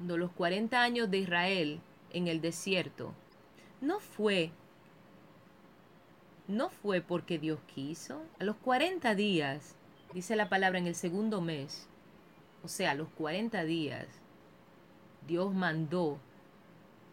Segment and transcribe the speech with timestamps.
[0.00, 1.80] los 40 años de Israel
[2.12, 3.12] en el desierto,
[3.80, 4.52] no fue
[6.46, 8.22] no fue porque Dios quiso.
[8.38, 9.76] A los 40 días,
[10.12, 11.88] dice la palabra en el segundo mes,
[12.62, 14.06] o sea, a los 40 días,
[15.26, 16.18] Dios mandó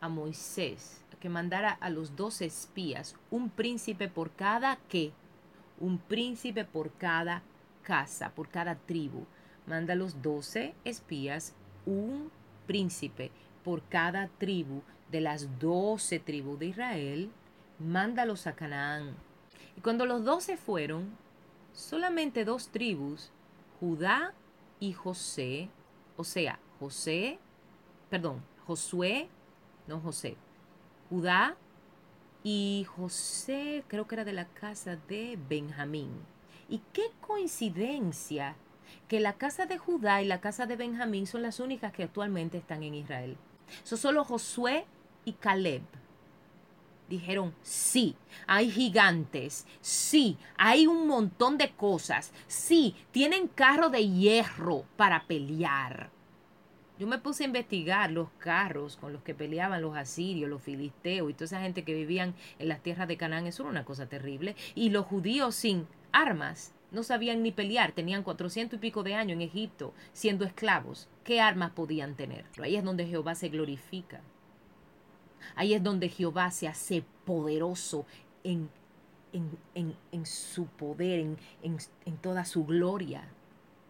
[0.00, 5.12] a Moisés que mandara a los dos espías, un príncipe por cada qué,
[5.80, 7.42] un príncipe por cada
[7.82, 9.26] casa, por cada tribu.
[9.66, 11.54] Manda a los doce espías,
[11.86, 12.30] un
[12.68, 13.32] príncipe
[13.64, 17.30] por cada tribu de las doce tribus de Israel,
[17.80, 19.16] mándalos a Canaán.
[19.76, 21.16] Y cuando los doce fueron,
[21.72, 23.30] solamente dos tribus,
[23.80, 24.34] Judá
[24.78, 25.70] y José,
[26.16, 27.38] o sea, José,
[28.10, 29.28] perdón, Josué,
[29.86, 30.36] no José,
[31.08, 31.56] Judá
[32.42, 36.10] y José, creo que era de la casa de Benjamín.
[36.68, 38.56] Y qué coincidencia
[39.08, 42.58] que la casa de Judá y la casa de Benjamín son las únicas que actualmente
[42.58, 43.36] están en Israel.
[43.84, 44.86] Son solo Josué
[45.24, 45.82] y Caleb
[47.08, 54.84] dijeron, sí, hay gigantes, sí, hay un montón de cosas, sí, tienen carro de hierro
[54.96, 56.10] para pelear.
[56.98, 61.30] Yo me puse a investigar los carros con los que peleaban los asirios, los filisteos
[61.30, 63.46] y toda esa gente que vivían en las tierras de Canaán.
[63.46, 64.56] Eso era una cosa terrible.
[64.74, 67.92] Y los judíos sin armas no sabían ni pelear.
[67.92, 71.08] Tenían cuatrocientos y pico de años en Egipto siendo esclavos.
[71.24, 72.44] ¿Qué armas podían tener?
[72.52, 74.20] Pero ahí es donde Jehová se glorifica.
[75.54, 78.06] Ahí es donde Jehová se hace poderoso
[78.44, 78.70] en,
[79.32, 83.24] en, su poder, en, en, toda su gloria.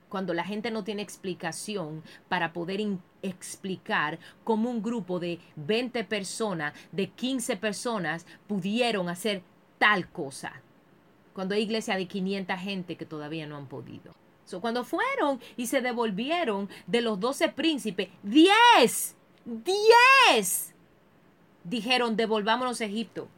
[0.08, 2.80] Cuando la gente no tiene explicación para poder
[3.22, 9.42] explicar cómo un grupo de 20 personas, de 15 personas pudieron hacer
[9.78, 10.62] tal cosa.
[11.38, 14.12] Cuando hay iglesia de 500 gente que todavía no han podido.
[14.60, 20.74] cuando fueron y se devolvieron de los 12 príncipes, 10, 10
[21.62, 23.28] dijeron, devolvámonos a Egipto.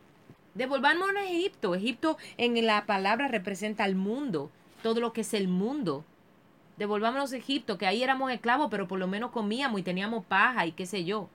[0.54, 1.74] Devolvámonos a Egipto.
[1.74, 4.50] Egipto en la palabra representa al mundo,
[4.82, 6.02] todo lo que es el mundo.
[6.78, 10.64] Devolvámonos a Egipto, que ahí éramos esclavos, pero por lo menos comíamos y teníamos paja
[10.64, 11.28] y qué sé yo.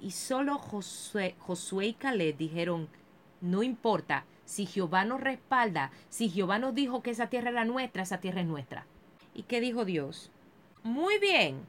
[0.00, 2.88] Y solo Josué, Josué y Caleb dijeron,
[3.42, 8.02] no importa, si Jehová nos respalda, si Jehová nos dijo que esa tierra era nuestra,
[8.02, 8.86] esa tierra es nuestra.
[9.34, 10.30] ¿Y qué dijo Dios?
[10.82, 11.66] Muy bien,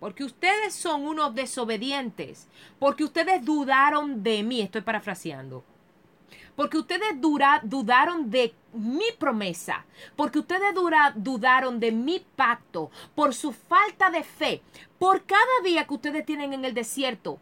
[0.00, 2.48] porque ustedes son unos desobedientes,
[2.78, 5.64] porque ustedes dudaron de mí, estoy parafraseando,
[6.54, 7.20] porque ustedes
[7.62, 9.84] dudaron de mi promesa,
[10.16, 10.74] porque ustedes
[11.14, 14.62] dudaron de mi pacto, por su falta de fe,
[14.98, 17.38] por cada día que ustedes tienen en el desierto,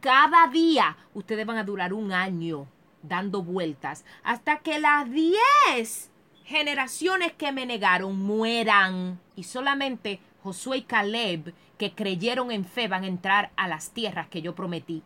[0.00, 2.66] cada día ustedes van a durar un año
[3.08, 6.10] dando vueltas hasta que las diez
[6.44, 13.04] generaciones que me negaron mueran y solamente Josué y Caleb que creyeron en fe van
[13.04, 15.02] a entrar a las tierras que yo prometí.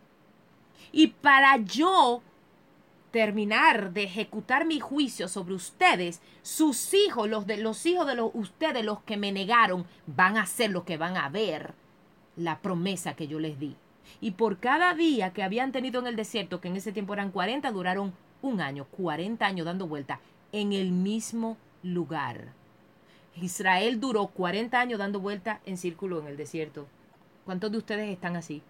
[0.90, 2.22] Y para yo
[3.10, 8.30] terminar de ejecutar mi juicio sobre ustedes, sus hijos, los, de, los hijos de los,
[8.34, 11.74] ustedes, los que me negaron, van a ser los que van a ver
[12.36, 13.76] la promesa que yo les di.
[14.20, 17.30] Y por cada día que habían tenido en el desierto, que en ese tiempo eran
[17.30, 20.20] 40, duraron un año, 40 años dando vuelta
[20.52, 22.52] en el mismo lugar.
[23.36, 26.86] Israel duró 40 años dando vuelta en círculo en el desierto.
[27.44, 28.62] ¿Cuántos de ustedes están así?